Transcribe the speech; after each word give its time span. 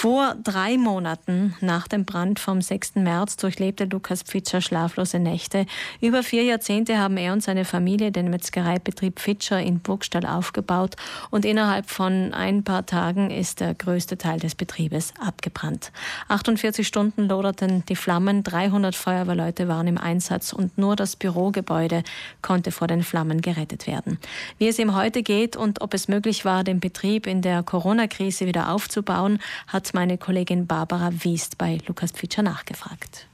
Vor 0.00 0.36
drei 0.44 0.78
Monaten 0.78 1.56
nach 1.60 1.88
dem 1.88 2.04
Brand 2.04 2.38
vom 2.38 2.62
6. 2.62 2.94
März 2.94 3.36
durchlebte 3.36 3.84
Lukas 3.86 4.22
Pfitscher 4.22 4.60
schlaflose 4.60 5.18
Nächte. 5.18 5.66
Über 6.00 6.22
vier 6.22 6.44
Jahrzehnte 6.44 6.98
haben 6.98 7.16
er 7.16 7.32
und 7.32 7.42
seine 7.42 7.64
Familie 7.64 8.12
den 8.12 8.30
Metzgereibetrieb 8.30 9.18
Pfitscher 9.18 9.60
in 9.60 9.80
Burgstall 9.80 10.24
aufgebaut 10.24 10.94
und 11.30 11.44
innerhalb 11.44 11.90
von 11.90 12.32
ein 12.32 12.62
paar 12.62 12.86
Tagen 12.86 13.32
ist 13.32 13.58
der 13.58 13.74
größte 13.74 14.16
Teil 14.16 14.38
des 14.38 14.54
Betriebes 14.54 15.14
abgebrannt. 15.20 15.90
48 16.28 16.86
Stunden 16.86 17.26
loderten 17.26 17.84
die 17.88 17.96
Flammen, 17.96 18.44
300 18.44 18.94
Feuerwehrleute 18.94 19.66
waren 19.66 19.88
im 19.88 19.98
Einsatz 19.98 20.52
und 20.52 20.78
nur 20.78 20.94
das 20.94 21.16
Bürogebäude 21.16 22.04
konnte 22.40 22.70
vor 22.70 22.86
den 22.86 23.02
Flammen 23.02 23.40
gerettet 23.40 23.88
werden. 23.88 24.20
Wie 24.58 24.68
es 24.68 24.78
ihm 24.78 24.94
heute 24.94 25.24
geht 25.24 25.56
und 25.56 25.80
ob 25.80 25.92
es 25.92 26.06
möglich 26.06 26.44
war, 26.44 26.62
den 26.62 26.78
Betrieb 26.78 27.26
in 27.26 27.42
der 27.42 27.64
Corona-Krise 27.64 28.46
wieder 28.46 28.70
aufzubauen, 28.70 29.40
hat 29.66 29.87
meine 29.94 30.18
Kollegin 30.18 30.66
Barbara 30.66 31.10
Wiest 31.22 31.58
bei 31.58 31.78
Lukas 31.86 32.12
Pfitscher 32.12 32.42
nachgefragt. 32.42 33.26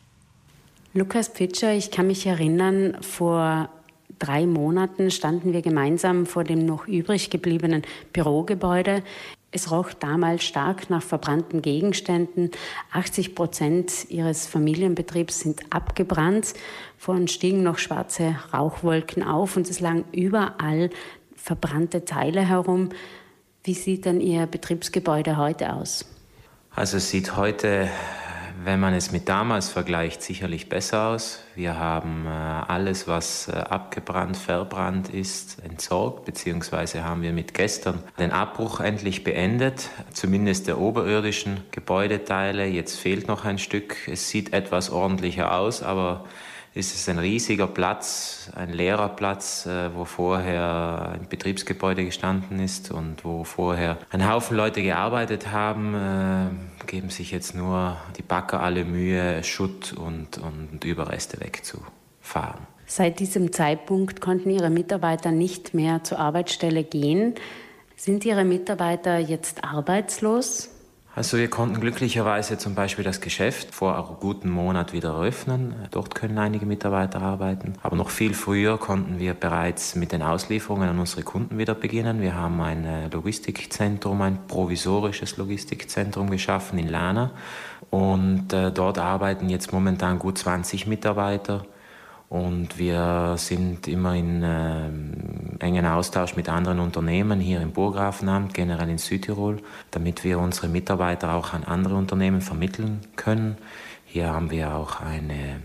Lukas 0.92 1.28
Pfitscher, 1.28 1.72
ich 1.72 1.90
kann 1.90 2.06
mich 2.06 2.26
erinnern, 2.26 2.98
vor 3.00 3.68
drei 4.18 4.46
Monaten 4.46 5.10
standen 5.10 5.52
wir 5.52 5.62
gemeinsam 5.62 6.26
vor 6.26 6.44
dem 6.44 6.64
noch 6.64 6.86
übrig 6.86 7.30
gebliebenen 7.30 7.82
Bürogebäude. 8.12 9.02
Es 9.50 9.70
roch 9.70 9.92
damals 9.92 10.42
stark 10.44 10.90
nach 10.90 11.02
verbrannten 11.02 11.62
Gegenständen. 11.62 12.50
80 12.92 13.34
Prozent 13.34 14.06
ihres 14.08 14.46
Familienbetriebs 14.46 15.40
sind 15.40 15.62
abgebrannt. 15.70 16.54
Vorhin 16.98 17.28
stiegen 17.28 17.62
noch 17.62 17.78
schwarze 17.78 18.36
Rauchwolken 18.52 19.22
auf 19.22 19.56
und 19.56 19.68
es 19.70 19.80
lagen 19.80 20.04
überall 20.12 20.90
verbrannte 21.36 22.04
Teile 22.04 22.40
herum. 22.40 22.88
Wie 23.62 23.74
sieht 23.74 24.06
denn 24.06 24.20
Ihr 24.20 24.46
Betriebsgebäude 24.46 25.36
heute 25.36 25.74
aus? 25.74 26.04
Also 26.76 26.96
es 26.96 27.08
sieht 27.08 27.36
heute, 27.36 27.88
wenn 28.64 28.80
man 28.80 28.94
es 28.94 29.12
mit 29.12 29.28
damals 29.28 29.68
vergleicht, 29.68 30.22
sicherlich 30.22 30.68
besser 30.68 31.06
aus. 31.06 31.44
Wir 31.54 31.78
haben 31.78 32.26
äh, 32.26 32.30
alles, 32.30 33.06
was 33.06 33.46
äh, 33.46 33.52
abgebrannt, 33.52 34.36
verbrannt 34.36 35.08
ist, 35.08 35.62
entsorgt, 35.64 36.24
beziehungsweise 36.24 37.04
haben 37.04 37.22
wir 37.22 37.32
mit 37.32 37.54
gestern 37.54 38.02
den 38.18 38.32
Abbruch 38.32 38.80
endlich 38.80 39.22
beendet, 39.22 39.88
zumindest 40.12 40.66
der 40.66 40.80
oberirdischen 40.80 41.60
Gebäudeteile. 41.70 42.66
Jetzt 42.66 42.98
fehlt 42.98 43.28
noch 43.28 43.44
ein 43.44 43.58
Stück. 43.58 43.96
Es 44.08 44.28
sieht 44.28 44.52
etwas 44.52 44.90
ordentlicher 44.90 45.56
aus, 45.56 45.80
aber 45.80 46.24
ist 46.74 46.92
es 46.92 47.08
ein 47.08 47.18
riesiger 47.18 47.68
Platz, 47.68 48.50
ein 48.56 48.72
leerer 48.72 49.08
Platz, 49.08 49.64
äh, 49.64 49.94
wo 49.94 50.04
vorher 50.04 51.12
ein 51.14 51.28
Betriebsgebäude 51.28 52.04
gestanden 52.04 52.58
ist 52.58 52.90
und 52.90 53.24
wo 53.24 53.44
vorher 53.44 53.96
ein 54.10 54.28
Haufen 54.28 54.56
Leute 54.56 54.82
gearbeitet 54.82 55.52
haben, 55.52 55.94
äh, 55.94 56.86
geben 56.86 57.10
sich 57.10 57.30
jetzt 57.30 57.54
nur 57.54 57.96
die 58.18 58.22
Bagger 58.22 58.60
alle 58.60 58.84
Mühe, 58.84 59.44
Schutt 59.44 59.92
und, 59.92 60.38
und 60.38 60.84
Überreste 60.84 61.40
wegzufahren. 61.40 62.66
Seit 62.86 63.20
diesem 63.20 63.52
Zeitpunkt 63.52 64.20
konnten 64.20 64.50
Ihre 64.50 64.68
Mitarbeiter 64.70 65.30
nicht 65.30 65.74
mehr 65.74 66.02
zur 66.02 66.18
Arbeitsstelle 66.18 66.82
gehen. 66.82 67.34
Sind 67.96 68.24
Ihre 68.24 68.44
Mitarbeiter 68.44 69.18
jetzt 69.18 69.62
arbeitslos? 69.62 70.73
Also 71.16 71.38
wir 71.38 71.48
konnten 71.48 71.80
glücklicherweise 71.80 72.58
zum 72.58 72.74
Beispiel 72.74 73.04
das 73.04 73.20
Geschäft 73.20 73.72
vor 73.72 73.96
einem 73.96 74.16
guten 74.18 74.50
Monat 74.50 74.92
wieder 74.92 75.10
eröffnen. 75.10 75.76
Dort 75.92 76.16
können 76.16 76.38
einige 76.38 76.66
Mitarbeiter 76.66 77.22
arbeiten. 77.22 77.74
Aber 77.84 77.94
noch 77.94 78.10
viel 78.10 78.34
früher 78.34 78.78
konnten 78.78 79.20
wir 79.20 79.34
bereits 79.34 79.94
mit 79.94 80.10
den 80.10 80.22
Auslieferungen 80.22 80.88
an 80.88 80.98
unsere 80.98 81.22
Kunden 81.22 81.56
wieder 81.56 81.76
beginnen. 81.76 82.20
Wir 82.20 82.34
haben 82.34 82.60
ein 82.60 82.84
äh, 82.84 83.08
Logistikzentrum, 83.08 84.22
ein 84.22 84.38
provisorisches 84.48 85.36
Logistikzentrum 85.36 86.30
geschaffen 86.30 86.80
in 86.80 86.88
Lana. 86.88 87.30
Und 87.90 88.52
äh, 88.52 88.72
dort 88.72 88.98
arbeiten 88.98 89.48
jetzt 89.48 89.72
momentan 89.72 90.18
gut 90.18 90.38
20 90.38 90.88
Mitarbeiter. 90.88 91.64
Und 92.34 92.80
wir 92.80 93.36
sind 93.36 93.86
immer 93.86 94.16
in 94.16 94.42
äh, 94.42 94.88
engen 95.60 95.86
Austausch 95.86 96.34
mit 96.34 96.48
anderen 96.48 96.80
Unternehmen 96.80 97.38
hier 97.38 97.60
im 97.60 97.70
Burggrafenamt, 97.70 98.54
generell 98.54 98.88
in 98.88 98.98
Südtirol, 98.98 99.58
damit 99.92 100.24
wir 100.24 100.40
unsere 100.40 100.66
Mitarbeiter 100.66 101.34
auch 101.34 101.52
an 101.52 101.62
andere 101.62 101.94
Unternehmen 101.94 102.40
vermitteln 102.40 103.02
können. 103.14 103.56
Hier 104.04 104.32
haben 104.32 104.50
wir 104.50 104.74
auch 104.74 105.00
eine 105.00 105.60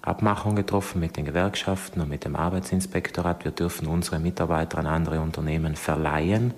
Abmachung 0.00 0.54
getroffen 0.54 1.00
mit 1.00 1.16
den 1.16 1.24
Gewerkschaften 1.24 2.00
und 2.00 2.08
mit 2.08 2.24
dem 2.24 2.36
Arbeitsinspektorat. 2.36 3.44
Wir 3.44 3.50
dürfen 3.50 3.88
unsere 3.88 4.20
Mitarbeiter 4.20 4.78
an 4.78 4.86
andere 4.86 5.20
Unternehmen 5.20 5.74
verleihen 5.74 6.54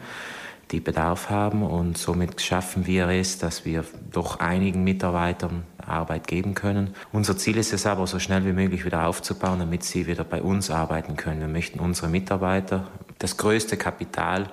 die 0.71 0.81
Bedarf 0.81 1.31
haben. 1.31 1.63
Und 1.63 1.99
somit 1.99 2.41
schaffen 2.41 2.87
wir 2.87 3.09
es, 3.09 3.39
dass 3.39 3.65
wir 3.65 3.85
doch 4.11 4.41
einigen 4.41 4.85
Mitarbeitern 4.85 5.65
Arbeit 5.87 6.27
geben 6.27 6.55
können. 6.55 6.95
Unser 7.13 7.37
Ziel 7.37 7.57
ist 7.57 7.73
es 7.73 7.87
aber, 7.87 8.07
so 8.07 8.19
schnell 8.19 8.45
wie 8.45 8.53
möglich 8.53 8.85
wieder 8.85 9.07
aufzubauen, 9.07 9.59
damit 9.59 9.85
sie 9.85 10.07
wieder 10.07 10.25
bei 10.25 10.43
uns 10.43 10.71
arbeiten 10.71 11.17
können. 11.17 11.41
Wir 11.41 11.49
möchten 11.49 11.79
unsere 11.79 12.09
Mitarbeiter, 12.09 12.89
das 13.19 13.37
größte 13.37 13.77
Kapital 13.77 14.51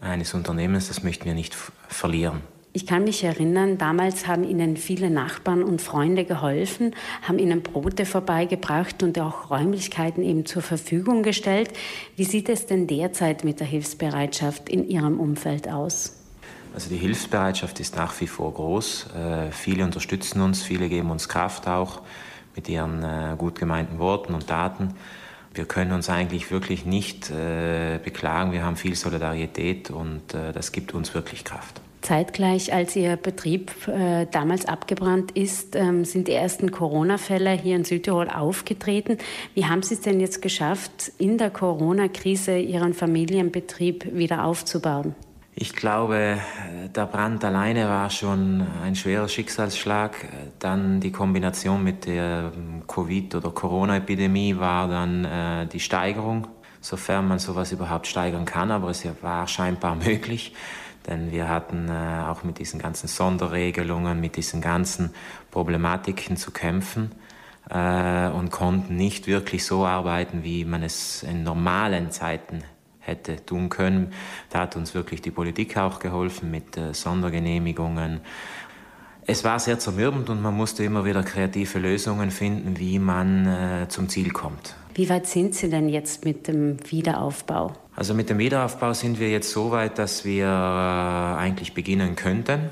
eines 0.00 0.34
Unternehmens, 0.34 0.88
das 0.88 1.02
möchten 1.02 1.24
wir 1.24 1.34
nicht 1.34 1.56
verlieren. 1.88 2.40
Ich 2.72 2.86
kann 2.86 3.02
mich 3.02 3.24
erinnern, 3.24 3.78
damals 3.78 4.28
haben 4.28 4.44
Ihnen 4.44 4.76
viele 4.76 5.10
Nachbarn 5.10 5.64
und 5.64 5.82
Freunde 5.82 6.24
geholfen, 6.24 6.94
haben 7.22 7.40
Ihnen 7.40 7.62
Brote 7.62 8.06
vorbeigebracht 8.06 9.02
und 9.02 9.18
auch 9.18 9.50
Räumlichkeiten 9.50 10.22
eben 10.22 10.46
zur 10.46 10.62
Verfügung 10.62 11.24
gestellt. 11.24 11.70
Wie 12.14 12.22
sieht 12.22 12.48
es 12.48 12.66
denn 12.66 12.86
derzeit 12.86 13.42
mit 13.42 13.58
der 13.58 13.66
Hilfsbereitschaft 13.66 14.68
in 14.68 14.88
Ihrem 14.88 15.18
Umfeld 15.18 15.68
aus? 15.68 16.16
Also 16.72 16.88
die 16.88 16.96
Hilfsbereitschaft 16.96 17.80
ist 17.80 17.96
nach 17.96 18.18
wie 18.20 18.28
vor 18.28 18.54
groß. 18.54 19.08
Äh, 19.16 19.50
viele 19.50 19.84
unterstützen 19.84 20.40
uns, 20.40 20.62
viele 20.62 20.88
geben 20.88 21.10
uns 21.10 21.28
Kraft 21.28 21.66
auch 21.66 22.02
mit 22.54 22.68
ihren 22.68 23.02
äh, 23.02 23.34
gut 23.36 23.58
gemeinten 23.58 23.98
Worten 23.98 24.32
und 24.32 24.46
Taten. 24.46 24.94
Wir 25.52 25.64
können 25.64 25.90
uns 25.90 26.08
eigentlich 26.08 26.52
wirklich 26.52 26.86
nicht 26.86 27.30
äh, 27.30 27.98
beklagen. 27.98 28.52
Wir 28.52 28.64
haben 28.64 28.76
viel 28.76 28.94
Solidarität 28.94 29.90
und 29.90 30.34
äh, 30.34 30.52
das 30.52 30.70
gibt 30.70 30.94
uns 30.94 31.12
wirklich 31.14 31.42
Kraft. 31.42 31.80
Zeitgleich, 32.02 32.72
als 32.72 32.96
Ihr 32.96 33.16
Betrieb 33.16 33.72
äh, 33.88 34.26
damals 34.30 34.66
abgebrannt 34.66 35.32
ist, 35.32 35.76
ähm, 35.76 36.04
sind 36.04 36.28
die 36.28 36.32
ersten 36.32 36.70
Corona-Fälle 36.70 37.52
hier 37.52 37.76
in 37.76 37.84
Südtirol 37.84 38.28
aufgetreten. 38.30 39.18
Wie 39.54 39.66
haben 39.66 39.82
Sie 39.82 39.94
es 39.94 40.00
denn 40.00 40.20
jetzt 40.20 40.40
geschafft, 40.40 41.12
in 41.18 41.38
der 41.38 41.50
Corona-Krise 41.50 42.58
Ihren 42.58 42.94
Familienbetrieb 42.94 44.14
wieder 44.14 44.44
aufzubauen? 44.44 45.14
Ich 45.54 45.74
glaube, 45.74 46.38
der 46.94 47.06
Brand 47.06 47.44
alleine 47.44 47.86
war 47.86 48.08
schon 48.08 48.66
ein 48.82 48.94
schwerer 48.94 49.28
Schicksalsschlag. 49.28 50.16
Dann 50.58 51.00
die 51.00 51.12
Kombination 51.12 51.84
mit 51.84 52.06
der 52.06 52.52
Covid- 52.86 53.34
oder 53.34 53.50
Corona-Epidemie 53.50 54.56
war 54.56 54.88
dann 54.88 55.24
äh, 55.24 55.66
die 55.66 55.80
Steigerung, 55.80 56.46
sofern 56.80 57.28
man 57.28 57.38
sowas 57.40 57.72
überhaupt 57.72 58.06
steigern 58.06 58.46
kann, 58.46 58.70
aber 58.70 58.88
es 58.88 59.06
war 59.20 59.46
scheinbar 59.48 59.96
möglich. 60.06 60.54
Denn 61.06 61.32
wir 61.32 61.48
hatten 61.48 61.88
äh, 61.88 62.24
auch 62.28 62.44
mit 62.44 62.58
diesen 62.58 62.78
ganzen 62.78 63.08
Sonderregelungen, 63.08 64.20
mit 64.20 64.36
diesen 64.36 64.60
ganzen 64.60 65.14
Problematiken 65.50 66.36
zu 66.36 66.50
kämpfen 66.50 67.12
äh, 67.70 68.28
und 68.28 68.50
konnten 68.50 68.96
nicht 68.96 69.26
wirklich 69.26 69.64
so 69.64 69.86
arbeiten, 69.86 70.44
wie 70.44 70.64
man 70.64 70.82
es 70.82 71.22
in 71.22 71.42
normalen 71.42 72.10
Zeiten 72.10 72.62
hätte 73.00 73.44
tun 73.44 73.70
können. 73.70 74.12
Da 74.50 74.60
hat 74.60 74.76
uns 74.76 74.94
wirklich 74.94 75.22
die 75.22 75.30
Politik 75.30 75.76
auch 75.76 75.98
geholfen 75.98 76.50
mit 76.50 76.76
äh, 76.76 76.92
Sondergenehmigungen. 76.92 78.20
Es 79.26 79.44
war 79.44 79.58
sehr 79.58 79.78
zermürbend 79.78 80.28
und 80.30 80.42
man 80.42 80.56
musste 80.56 80.82
immer 80.84 81.04
wieder 81.04 81.22
kreative 81.22 81.78
Lösungen 81.78 82.30
finden, 82.30 82.78
wie 82.78 82.98
man 82.98 83.46
äh, 83.46 83.88
zum 83.88 84.08
Ziel 84.08 84.30
kommt. 84.30 84.74
Wie 84.94 85.08
weit 85.08 85.26
sind 85.26 85.54
Sie 85.54 85.70
denn 85.70 85.88
jetzt 85.88 86.24
mit 86.24 86.48
dem 86.48 86.78
Wiederaufbau? 86.90 87.72
Also 87.94 88.14
mit 88.14 88.28
dem 88.28 88.38
Wiederaufbau 88.38 88.92
sind 88.92 89.20
wir 89.20 89.30
jetzt 89.30 89.50
so 89.50 89.70
weit, 89.70 89.98
dass 89.98 90.24
wir 90.24 90.46
äh, 90.46 91.38
eigentlich 91.38 91.74
beginnen 91.74 92.16
könnten. 92.16 92.70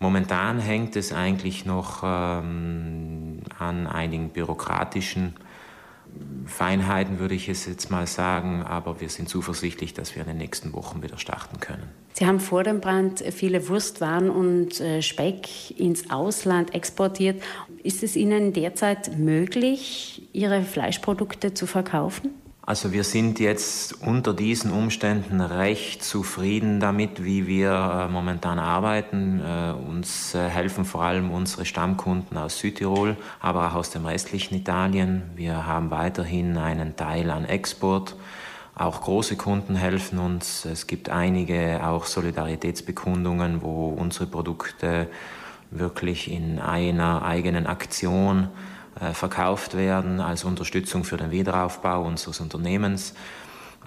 Momentan 0.00 0.60
hängt 0.60 0.94
es 0.96 1.12
eigentlich 1.12 1.66
noch 1.66 2.02
ähm, 2.04 3.40
an 3.58 3.86
einigen 3.86 4.30
bürokratischen 4.30 5.34
Feinheiten, 6.46 7.18
würde 7.18 7.34
ich 7.34 7.48
es 7.48 7.66
jetzt 7.66 7.90
mal 7.90 8.06
sagen, 8.06 8.62
aber 8.62 9.00
wir 9.00 9.08
sind 9.08 9.28
zuversichtlich, 9.28 9.94
dass 9.94 10.14
wir 10.14 10.22
in 10.22 10.28
den 10.28 10.38
nächsten 10.38 10.72
Wochen 10.72 11.02
wieder 11.02 11.18
starten 11.18 11.60
können. 11.60 11.84
Sie 12.14 12.26
haben 12.26 12.40
vor 12.40 12.64
dem 12.64 12.80
Brand 12.80 13.22
viele 13.30 13.68
Wurstwaren 13.68 14.30
und 14.30 14.80
äh, 14.80 15.02
Speck 15.02 15.78
ins 15.78 16.10
Ausland 16.10 16.74
exportiert. 16.74 17.42
Ist 17.82 18.02
es 18.02 18.16
Ihnen 18.16 18.52
derzeit 18.52 19.18
möglich, 19.18 20.28
Ihre 20.32 20.62
Fleischprodukte 20.62 21.54
zu 21.54 21.66
verkaufen? 21.66 22.30
Also 22.68 22.92
wir 22.92 23.02
sind 23.02 23.40
jetzt 23.40 24.02
unter 24.02 24.34
diesen 24.34 24.72
Umständen 24.72 25.40
recht 25.40 26.04
zufrieden 26.04 26.80
damit, 26.80 27.24
wie 27.24 27.46
wir 27.46 27.70
äh, 27.70 28.12
momentan 28.12 28.58
arbeiten. 28.58 29.40
Äh, 29.40 29.72
uns 29.72 30.34
äh, 30.34 30.50
helfen 30.50 30.84
vor 30.84 31.02
allem 31.02 31.30
unsere 31.30 31.64
Stammkunden 31.64 32.36
aus 32.36 32.58
Südtirol, 32.58 33.16
aber 33.40 33.68
auch 33.68 33.74
aus 33.76 33.88
dem 33.88 34.04
restlichen 34.04 34.54
Italien. 34.54 35.22
Wir 35.34 35.66
haben 35.66 35.90
weiterhin 35.90 36.58
einen 36.58 36.94
Teil 36.94 37.30
an 37.30 37.46
Export. 37.46 38.16
Auch 38.74 39.00
große 39.00 39.36
Kunden 39.36 39.74
helfen 39.74 40.18
uns. 40.18 40.66
Es 40.66 40.86
gibt 40.86 41.08
einige 41.08 41.80
auch 41.82 42.04
Solidaritätsbekundungen, 42.04 43.62
wo 43.62 43.88
unsere 43.88 44.26
Produkte 44.26 45.08
wirklich 45.70 46.30
in 46.30 46.58
einer 46.58 47.22
eigenen 47.22 47.66
Aktion 47.66 48.48
verkauft 49.12 49.76
werden 49.76 50.20
als 50.20 50.44
Unterstützung 50.44 51.04
für 51.04 51.16
den 51.16 51.30
Wiederaufbau 51.30 52.04
unseres 52.04 52.40
Unternehmens. 52.40 53.14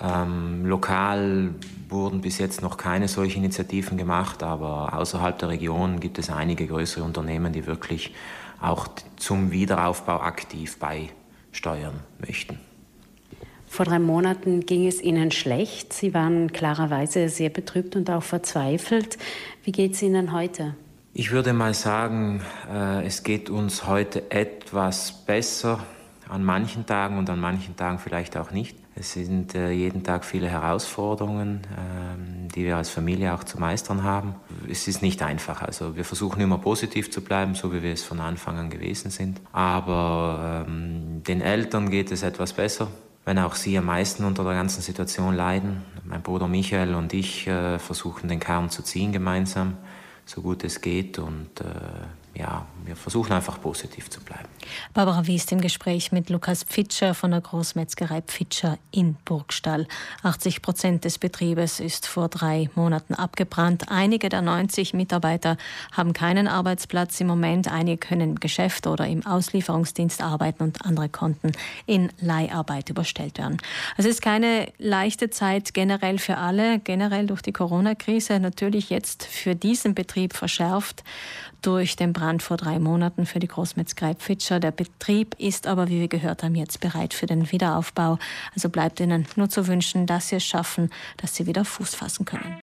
Ähm, 0.02 0.66
lokal 0.66 1.54
wurden 1.90 2.22
bis 2.22 2.40
jetzt 2.40 2.62
noch 2.62 2.78
keine 2.78 3.08
solchen 3.08 3.44
Initiativen 3.44 3.98
gemacht, 3.98 4.42
aber 4.42 4.94
außerhalb 4.98 5.38
der 5.38 5.50
Region 5.50 6.00
gibt 6.00 6.18
es 6.18 6.30
einige 6.30 6.66
größere 6.66 7.04
Unternehmen, 7.04 7.54
die 7.54 7.68
wirklich 7.68 8.14
auch 8.62 8.88
zum 9.18 9.52
Wiederaufbau 9.52 10.22
aktiv 10.22 10.80
beisteuern 10.80 12.00
möchten. 12.20 12.60
Vor 13.68 13.86
drei 13.86 14.00
Monaten 14.00 14.66
ging 14.66 14.88
es 14.88 15.02
Ihnen 15.02 15.32
schlecht. 15.32 15.94
Sie 15.94 16.14
waren 16.14 16.52
klarerweise 16.52 17.30
sehr 17.30 17.50
betrübt 17.50 17.96
und 17.96 18.10
auch 18.10 18.24
verzweifelt. 18.24 19.18
Wie 19.64 19.72
geht 19.72 19.94
es 19.94 20.02
Ihnen 20.02 20.34
heute? 20.34 20.76
Ich 21.14 21.32
würde 21.32 21.52
mal 21.52 21.74
sagen, 21.74 22.42
äh, 22.72 23.06
es 23.06 23.24
geht 23.24 23.50
uns 23.50 23.86
heute 23.86 24.32
etwas 24.32 25.12
besser 25.12 25.80
an 26.30 26.44
manchen 26.46 26.86
Tagen 26.86 27.18
und 27.18 27.30
an 27.30 27.40
manchen 27.40 27.76
Tagen 27.76 28.00
vielleicht 28.00 28.38
auch 28.38 28.52
nicht. 28.52 28.78
Es 28.96 29.12
sind 29.14 29.54
äh, 29.54 29.72
jeden 29.72 30.04
Tag 30.04 30.24
viele 30.24 30.48
Herausforderungen, 30.48 31.62
ähm, 31.78 32.48
die 32.56 32.64
wir 32.64 32.78
als 32.78 32.90
Familie 32.90 33.34
auch 33.34 33.44
zu 33.44 33.60
meistern 33.60 34.04
haben. 34.04 34.36
Es 34.70 34.88
ist 34.88 35.02
nicht 35.02 35.22
einfach. 35.22 35.62
Also 35.62 35.98
wir 35.98 36.06
versuchen 36.06 36.40
immer 36.40 36.60
positiv 36.60 37.12
zu 37.12 37.22
bleiben, 37.22 37.56
so 37.56 37.74
wie 37.74 37.84
wir 37.84 37.92
es 37.92 38.04
von 38.04 38.22
Anfang 38.22 38.58
an 38.58 38.70
gewesen 38.70 39.12
sind. 39.12 39.42
Aber 39.52 40.66
ähm, 40.66 41.24
den 41.28 41.42
Eltern 41.42 41.90
geht 41.90 42.12
es 42.12 42.24
etwas 42.24 42.54
besser 42.54 42.88
wenn 43.26 43.38
auch 43.38 43.56
sie 43.56 43.78
am 43.78 43.86
meisten 43.86 44.26
unter 44.26 44.44
der 44.44 44.54
ganzen 44.54 44.82
Situation 44.82 45.36
leiden. 45.36 45.84
Mein 46.04 46.24
Bruder 46.24 46.48
Michael 46.48 46.96
und 46.96 47.14
ich 47.14 47.48
äh, 47.48 47.78
versuchen 47.78 48.28
den 48.28 48.40
Kern 48.40 48.70
zu 48.70 48.82
ziehen 48.82 49.12
gemeinsam, 49.12 49.78
so 50.32 50.42
gut 50.42 50.64
es 50.64 50.82
geht. 50.82 51.20
Und 51.20 51.60
äh, 51.62 52.21
ja, 52.34 52.66
wir 52.86 52.96
versuchen 52.96 53.34
einfach 53.34 53.60
positiv 53.62 54.10
zu 54.10 54.22
bleiben. 54.22 54.48
Barbara 54.94 55.28
Wiest 55.28 55.52
im 55.52 55.60
Gespräch 55.60 56.12
mit 56.12 56.30
Lukas 56.30 56.64
Pfitscher 56.64 57.14
von 57.14 57.32
der 57.32 57.42
Großmetzgerei 57.42 58.22
Pfitscher 58.22 58.78
in 58.92 59.16
Burgstall. 59.26 59.86
80 60.24 60.62
Prozent 60.62 61.04
des 61.04 61.18
Betriebes 61.18 61.80
ist 61.80 62.08
vor 62.08 62.30
drei 62.30 62.70
Monaten 62.76 63.16
abgebrannt. 63.16 63.86
Einige 63.90 64.30
der 64.30 64.42
90 64.42 64.94
Mitarbeiter 64.94 65.58
haben 65.92 66.14
keinen 66.14 66.48
Arbeitsplatz 66.48 67.20
im 67.20 67.28
Moment. 67.28 67.70
Einige 67.70 67.98
können 67.98 68.32
im 68.32 68.40
Geschäft 68.40 68.88
oder 68.88 69.08
im 69.08 69.26
Auslieferungsdienst 69.26 70.22
arbeiten 70.22 70.64
und 70.64 70.86
andere 70.86 71.10
konnten 71.10 71.52
in 71.86 72.12
Leiharbeit 72.22 72.90
überstellt 72.90 73.40
werden. 73.40 73.58
Es 73.98 74.06
ist 74.06 74.22
keine 74.22 74.72
leichte 74.78 75.30
Zeit 75.30 75.74
generell 75.74 76.18
für 76.18 76.38
alle, 76.38 76.80
generell 76.80 77.28
durch 77.28 77.42
die 77.42 77.52
Corona-Krise. 77.52 78.40
Natürlich 78.40 78.90
jetzt 78.90 79.26
für 79.26 79.56
diesen 79.56 79.96
Betrieb 79.96 80.34
verschärft 80.34 81.04
durch 81.62 81.96
den 81.96 82.14
Brand 82.22 82.44
vor 82.44 82.56
drei 82.56 82.78
Monaten 82.78 83.26
für 83.26 83.40
die 83.40 83.48
Großmetzgerei 83.48 84.14
Pfitscher. 84.14 84.60
Der 84.60 84.70
Betrieb 84.70 85.34
ist 85.40 85.66
aber, 85.66 85.90
wie 85.90 86.00
wir 86.00 86.08
gehört 86.08 86.44
haben, 86.44 86.54
jetzt 86.54 86.80
bereit 86.80 87.16
für 87.16 87.26
den 87.26 87.52
Wiederaufbau. 87.52 88.20
Also 88.54 88.70
bleibt 88.70 89.00
Ihnen 89.00 89.26
nur 89.36 89.50
zu 89.50 89.66
wünschen, 89.66 90.06
dass 90.06 90.28
Sie 90.28 90.36
es 90.36 90.44
schaffen, 90.44 90.92
dass 91.18 91.36
Sie 91.36 91.48
wieder 91.48 91.66
Fuß 91.66 91.96
fassen 91.96 92.26
können. 92.26 92.56